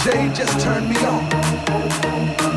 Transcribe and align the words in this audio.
DJ, 0.00 0.34
just 0.34 0.58
turn 0.60 0.88
me 0.88 0.96
on. 1.04 2.49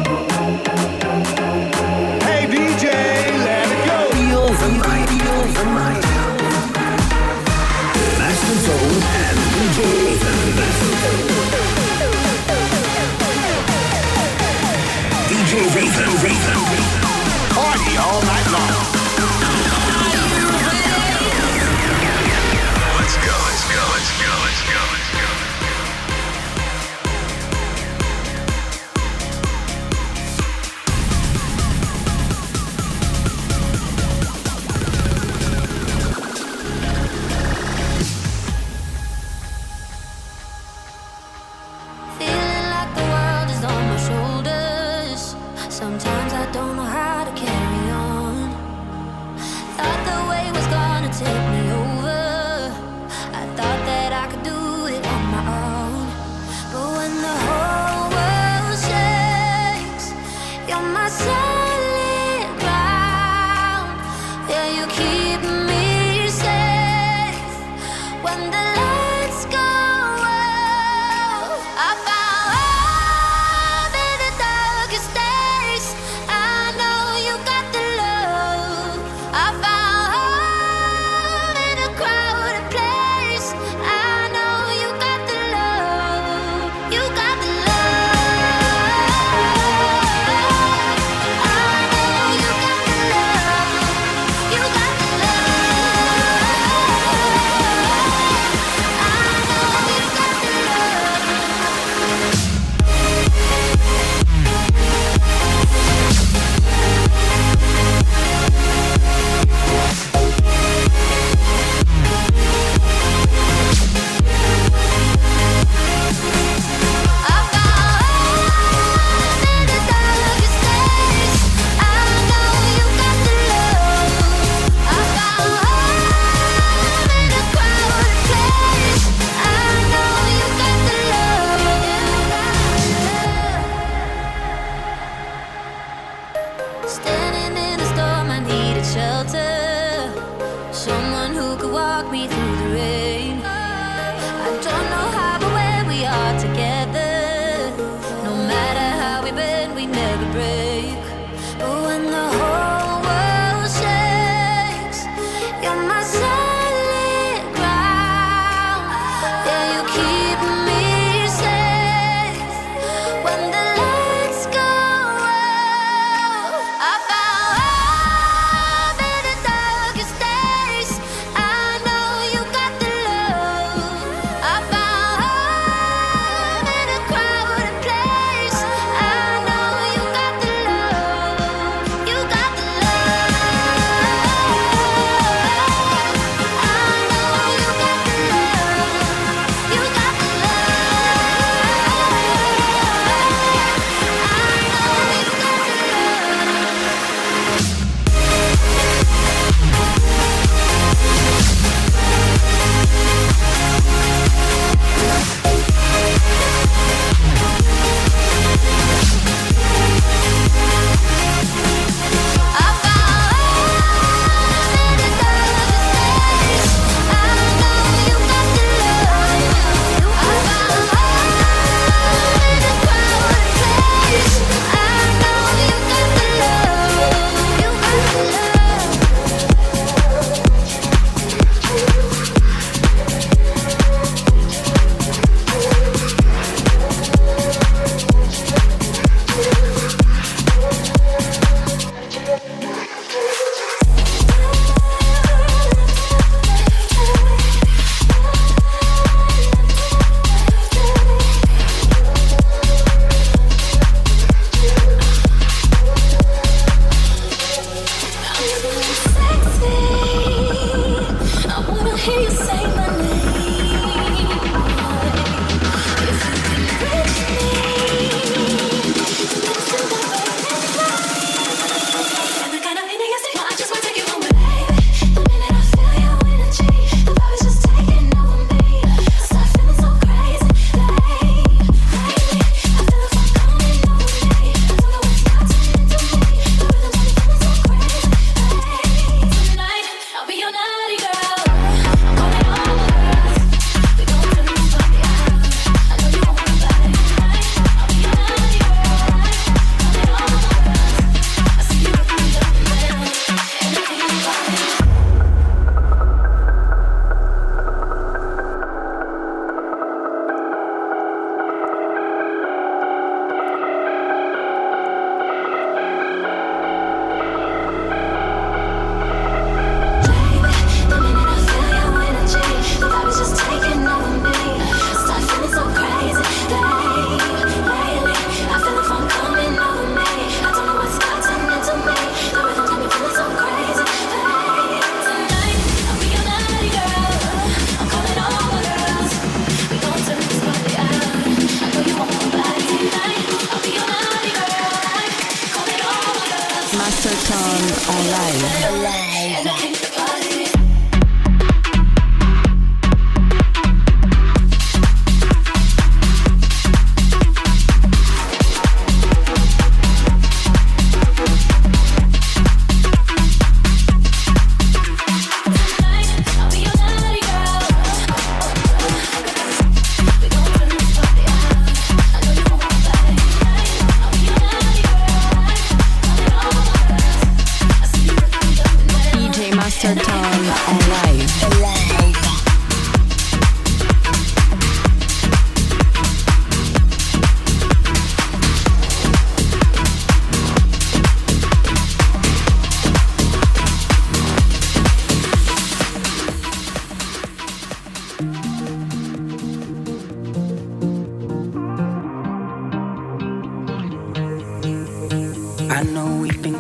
Hear 262.04 262.20
you 262.20 262.32
say 262.32 262.63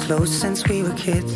close 0.06 0.30
since 0.30 0.68
we 0.68 0.84
were 0.84 0.94
kids. 0.94 1.34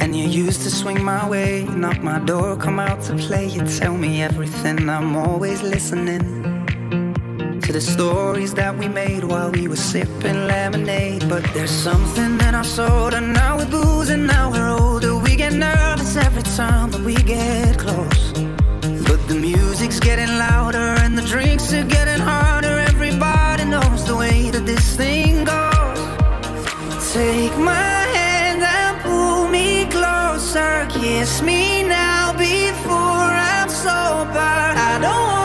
And 0.00 0.14
you 0.14 0.26
used 0.44 0.62
to 0.62 0.70
swing 0.70 1.02
my 1.02 1.26
way, 1.28 1.64
knock 1.64 2.02
my 2.02 2.18
door, 2.18 2.56
come 2.56 2.78
out 2.78 3.00
to 3.04 3.14
play. 3.16 3.46
You 3.46 3.62
tell 3.80 3.96
me 3.96 4.22
everything, 4.22 4.88
I'm 4.88 5.16
always 5.16 5.62
listening 5.62 6.24
to 7.62 7.72
the 7.72 7.80
stories 7.80 8.52
that 8.54 8.76
we 8.76 8.88
made 8.88 9.24
while 9.24 9.50
we 9.50 9.66
were 9.66 9.82
sipping 9.92 10.46
lemonade. 10.46 11.26
But 11.28 11.44
there's 11.54 11.70
something 11.70 12.32
in 12.46 12.54
our 12.54 12.68
soul, 12.78 13.14
and 13.14 13.32
now 13.32 13.56
we're 13.56 13.70
boozing, 13.70 14.26
now 14.26 14.50
we're 14.50 14.68
older. 14.68 15.16
We 15.16 15.34
get 15.34 15.54
nervous 15.54 16.16
every 16.16 16.46
time 16.60 16.90
that 16.90 17.00
we 17.00 17.14
get 17.14 17.78
close. 17.78 18.32
But 19.08 19.20
the 19.26 19.38
music's 19.40 20.00
getting 20.00 20.32
louder, 20.36 20.88
and 21.02 21.16
the 21.16 21.26
drinks 21.34 21.72
are 21.72 21.84
getting 21.84 22.20
harder. 22.20 22.78
Everybody 22.92 23.64
knows 23.64 24.06
the 24.06 24.16
way 24.16 24.50
that 24.50 24.66
this 24.66 24.96
thing 24.96 25.44
goes. 25.44 25.67
Take 27.12 27.56
my 27.56 27.72
hand 27.72 28.62
and 28.62 29.00
pull 29.00 29.48
me 29.48 29.86
closer. 29.86 30.86
Kiss 30.90 31.40
me 31.40 31.82
now 31.82 32.34
before 32.34 33.32
I'm 33.50 33.70
sober. 33.70 34.36
I 34.36 34.98
don't 35.00 35.28
want 35.28 35.37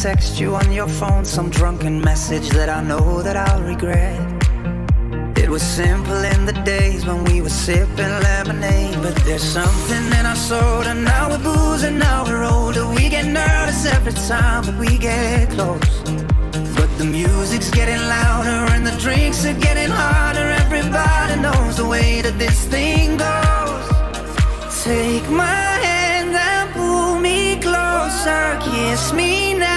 text 0.00 0.40
you 0.40 0.54
on 0.54 0.72
your 0.72 0.88
phone 0.88 1.24
some 1.24 1.50
drunken 1.50 2.00
message 2.00 2.48
that 2.50 2.68
I 2.68 2.82
know 2.82 3.22
that 3.22 3.36
I'll 3.36 3.62
regret. 3.62 4.18
It 5.36 5.48
was 5.48 5.62
simple 5.62 6.24
in 6.24 6.46
the 6.46 6.52
days 6.64 7.04
when 7.04 7.24
we 7.24 7.42
were 7.42 7.50
sipping 7.50 8.14
lemonade, 8.28 8.96
but 9.02 9.14
there's 9.24 9.42
something 9.42 10.04
in 10.18 10.24
our 10.24 10.36
soul, 10.36 10.82
and 10.82 11.04
now 11.04 11.30
we're 11.30 11.42
boozing, 11.42 11.98
now 11.98 12.24
we're 12.24 12.44
older. 12.44 12.86
We 12.86 13.08
get 13.08 13.26
nervous 13.26 13.84
every 13.86 14.12
time 14.12 14.64
that 14.64 14.78
we 14.78 14.96
get 14.98 15.50
close. 15.50 16.00
But 16.76 16.90
the 16.96 17.04
music's 17.04 17.70
getting 17.70 18.00
louder 18.00 18.72
and 18.72 18.86
the 18.86 18.96
drinks 18.98 19.44
are 19.44 19.58
getting 19.68 19.90
harder. 19.90 20.46
Everybody 20.64 21.40
knows 21.40 21.76
the 21.76 21.86
way 21.86 22.22
that 22.22 22.38
this 22.38 22.66
thing 22.66 23.18
goes. 23.18 23.84
Take 24.84 25.28
my 25.28 25.70
hand 25.88 26.34
and 26.34 26.72
pull 26.72 27.18
me 27.18 27.60
closer, 27.60 28.58
kiss 28.62 29.12
me 29.12 29.54
now 29.54 29.71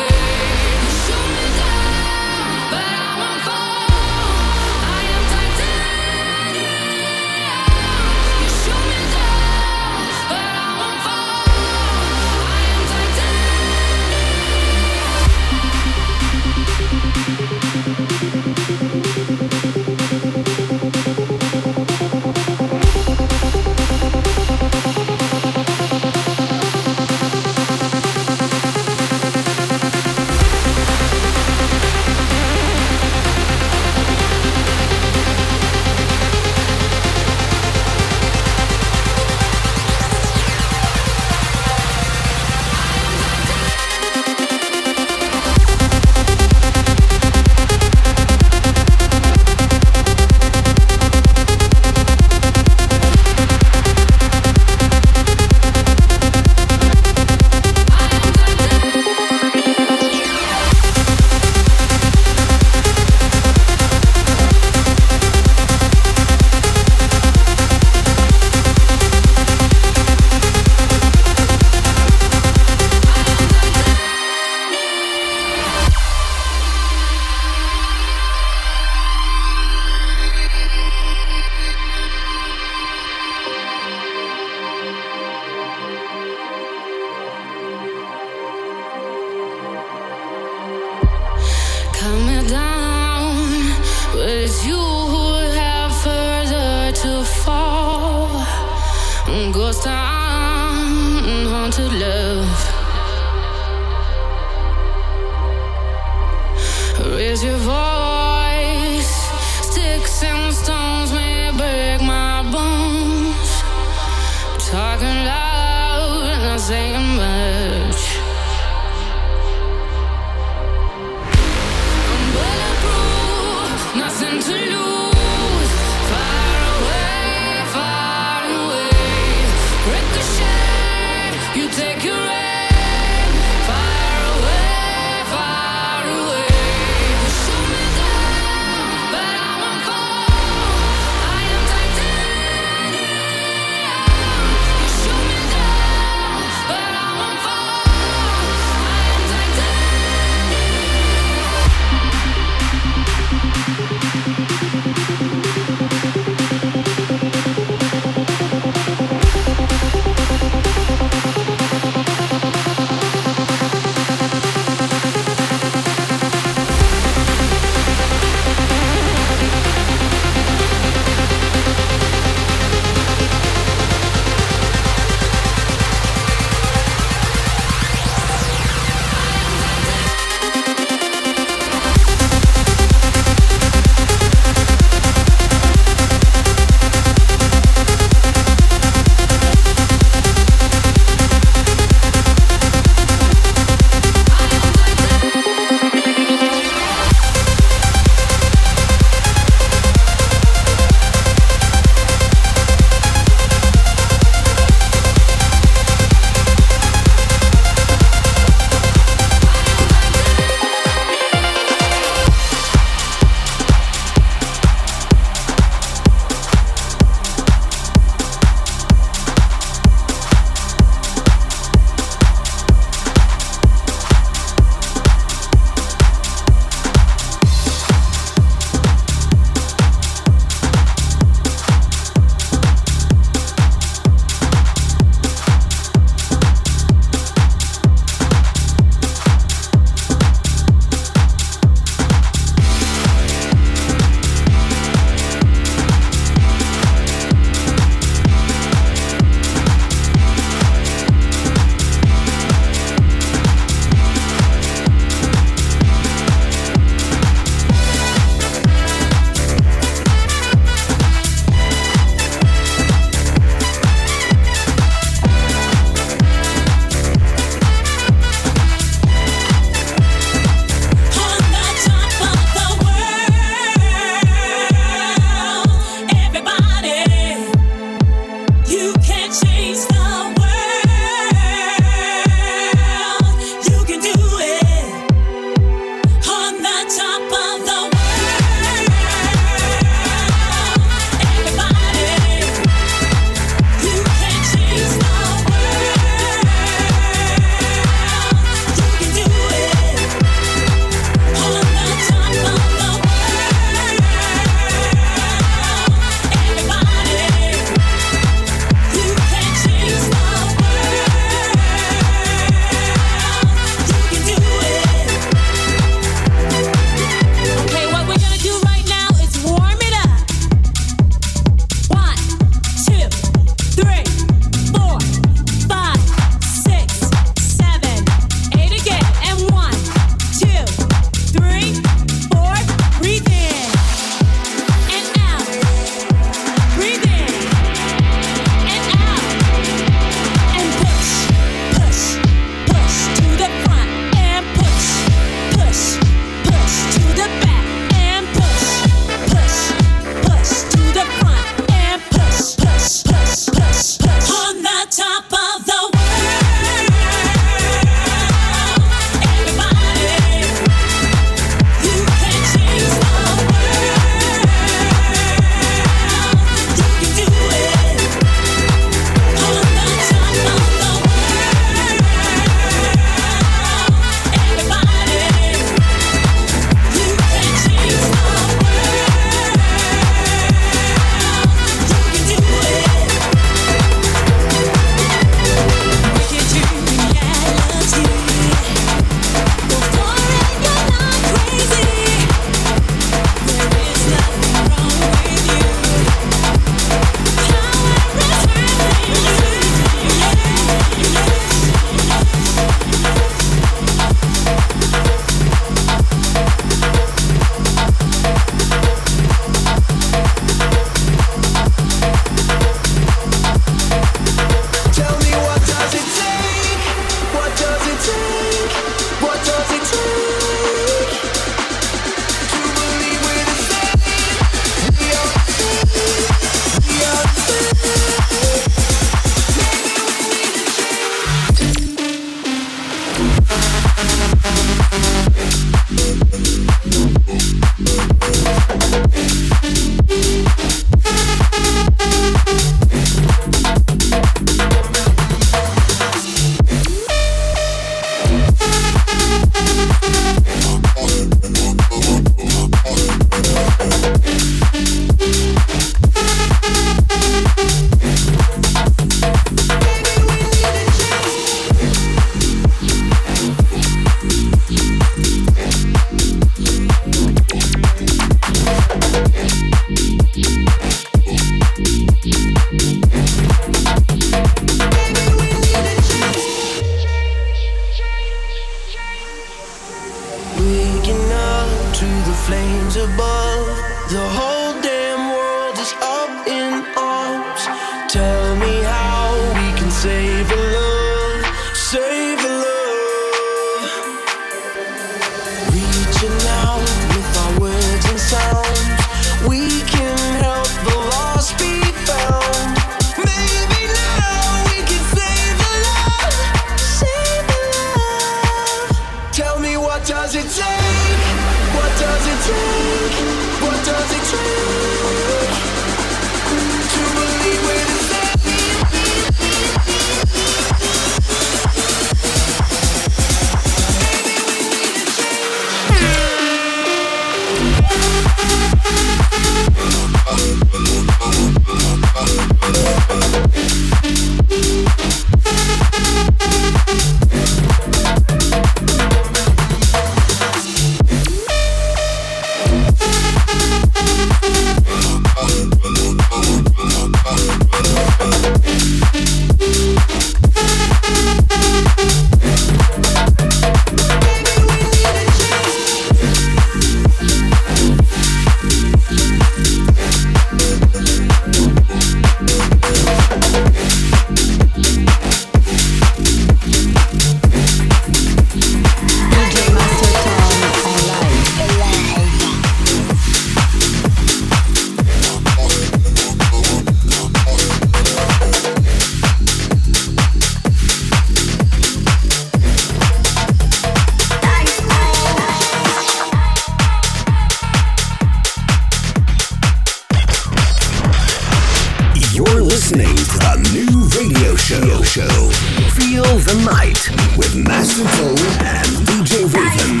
show. 594.66 595.02
show. 595.04 595.50
Feel 595.94 596.24
the 596.24 596.60
night 596.66 597.08
with 597.36 597.54
Master 597.54 598.02
Cole 598.02 598.36
and 598.66 598.88
DJ 599.06 599.44
Raven. 599.54 600.00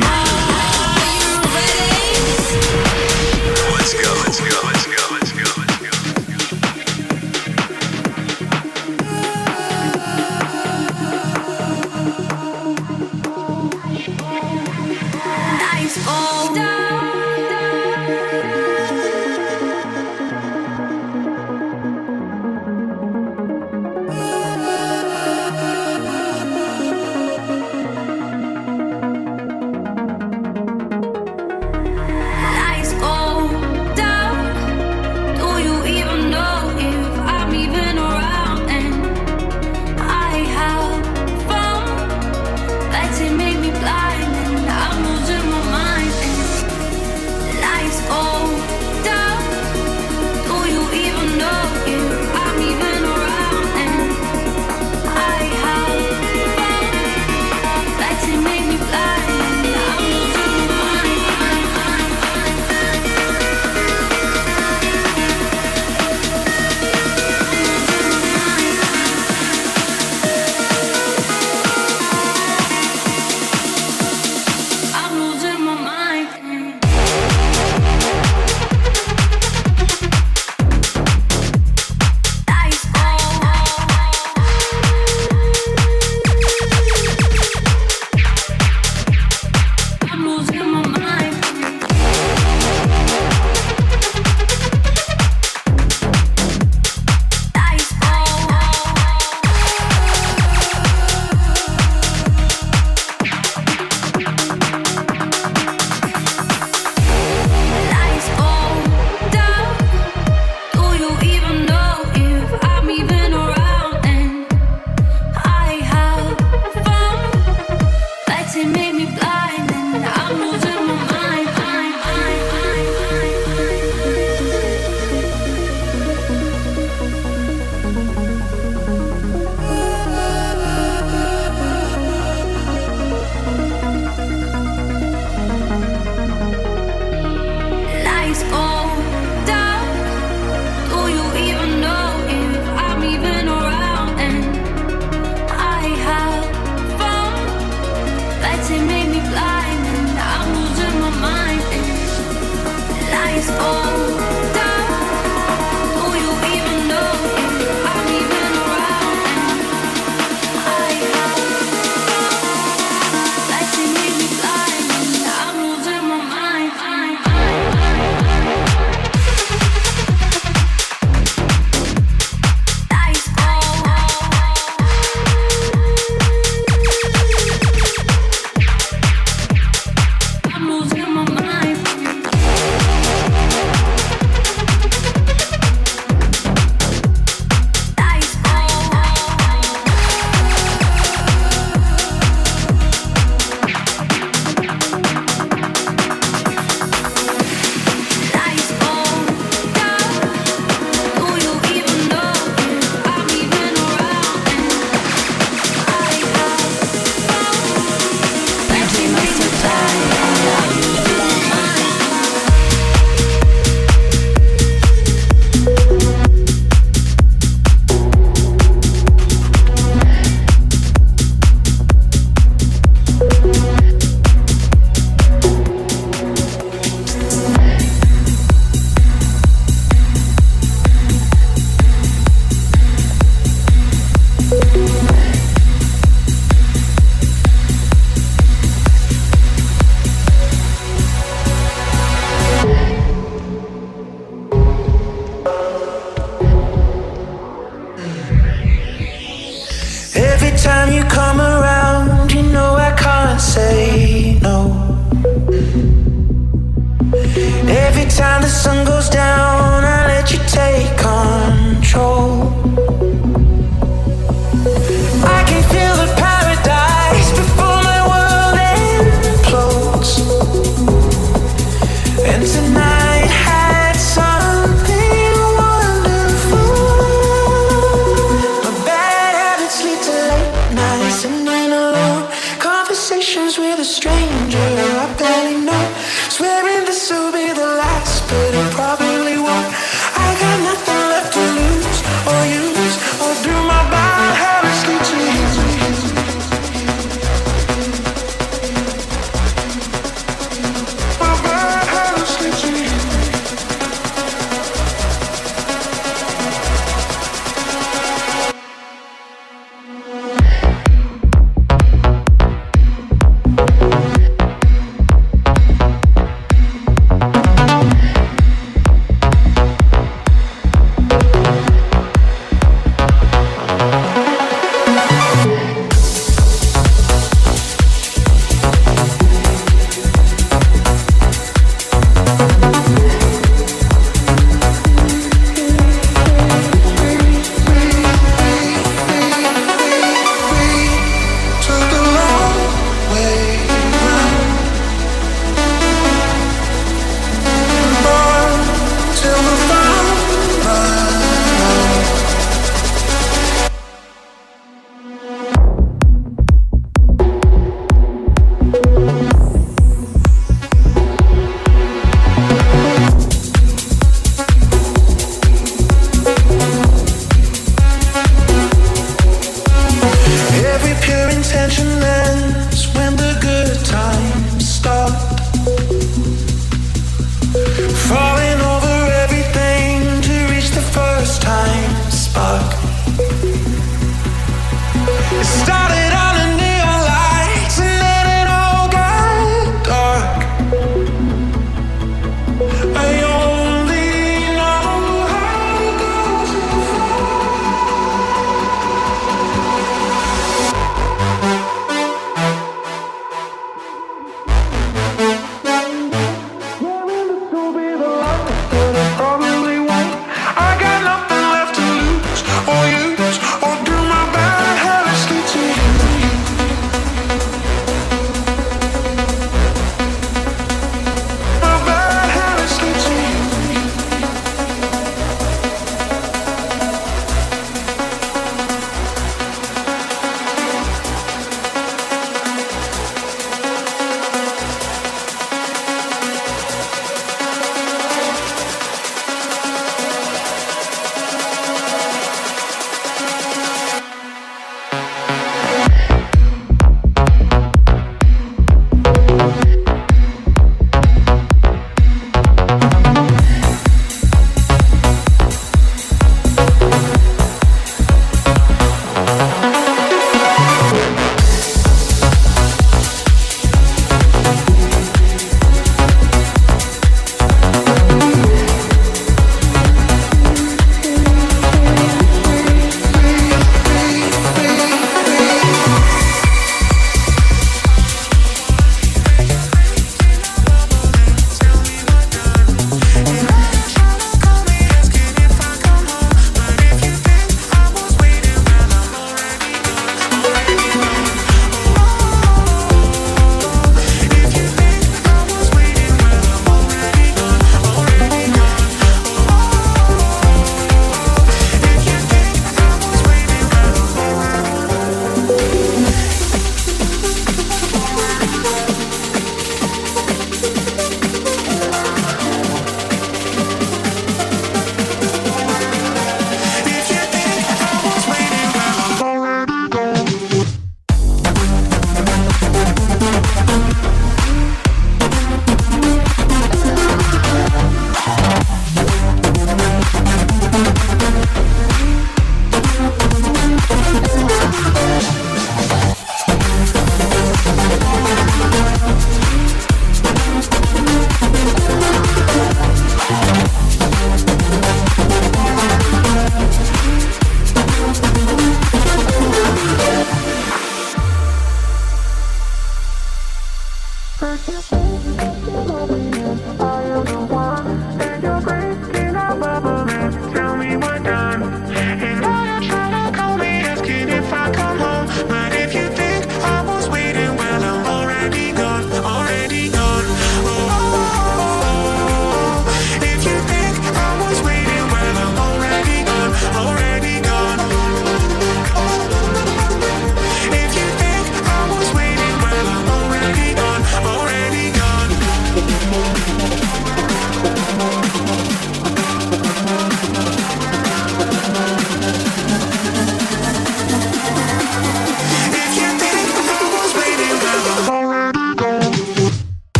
Let's 3.70 3.94
go, 3.94 4.12
let's 4.24 4.40
go. 4.40 4.75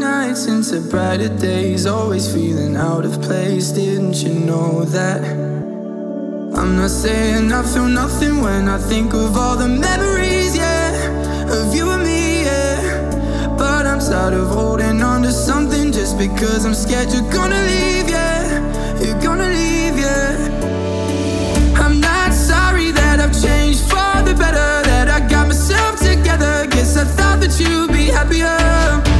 dark 0.00 0.26
nights 0.26 0.46
into 0.46 0.80
brighter 0.90 1.28
days, 1.28 1.86
always 1.86 2.32
feeling 2.32 2.76
out 2.76 3.04
of 3.04 3.20
place. 3.22 3.70
Didn't 3.70 4.22
you 4.22 4.34
know 4.34 4.84
that? 4.84 5.22
I'm 6.54 6.76
not 6.76 6.90
saying 6.90 7.52
I 7.52 7.62
feel 7.62 7.86
nothing 7.86 8.40
when 8.40 8.68
I 8.68 8.78
think 8.78 9.12
of 9.12 9.36
all 9.36 9.56
the 9.56 9.68
memories, 9.68 10.56
yeah, 10.56 11.50
of 11.50 11.74
you 11.74 11.90
and 11.90 12.02
me, 12.02 12.44
yeah. 12.44 13.56
But 13.58 13.86
I'm 13.86 13.98
tired 14.00 14.34
of 14.34 14.48
holding 14.48 15.02
on 15.02 15.22
to 15.22 15.32
something 15.32 15.92
just 15.92 16.18
because 16.18 16.64
I'm 16.64 16.74
scared 16.74 17.12
you're 17.12 17.30
gonna 17.32 17.62
leave, 17.62 18.08
yeah. 18.08 19.00
You're 19.00 19.20
gonna 19.20 19.48
leave, 19.48 19.98
yeah. 19.98 20.36
I'm 21.76 22.00
not 22.00 22.32
sorry 22.32 22.90
that 22.92 23.20
I've 23.20 23.34
changed 23.42 23.82
for 23.82 24.22
the 24.22 24.34
better, 24.34 24.70
that 24.90 25.08
I 25.08 25.20
got 25.28 25.48
myself 25.48 26.00
together. 26.00 26.66
Guess 26.70 26.96
I 26.96 27.04
thought 27.04 27.40
that 27.40 27.58
you'd 27.60 27.92
be 27.92 28.06
happier. 28.06 29.13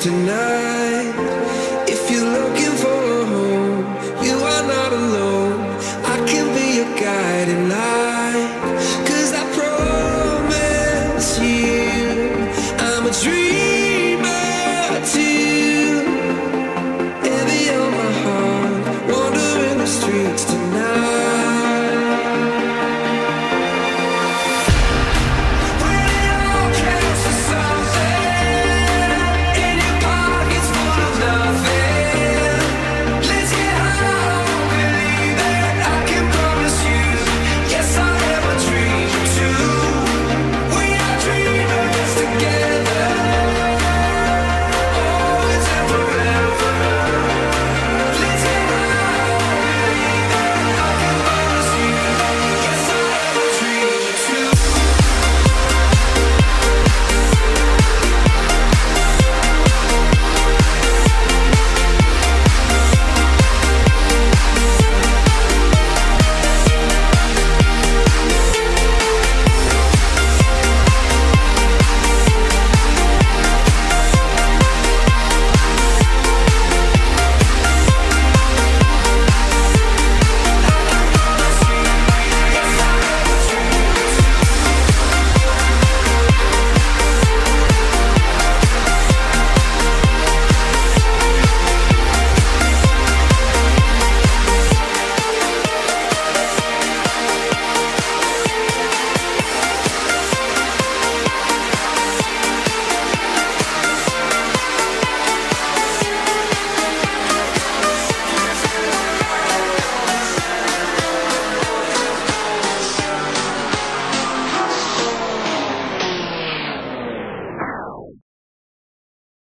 Tonight. 0.00 0.59